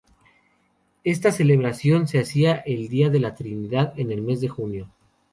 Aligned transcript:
Esta 1.03 1.31
celebración 1.31 2.07
se 2.07 2.17
hacía 2.17 2.55
el 2.55 2.87
día 2.87 3.11
de 3.11 3.19
La 3.19 3.35
Trinidad, 3.35 3.93
en 3.99 4.11
el 4.11 4.23
mes 4.23 4.41
de 4.41 4.47
junio. 4.47 4.89